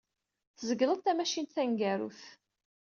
Tzegled 0.57 1.01
tamacint 1.03 1.53
taneggarut. 1.55 2.21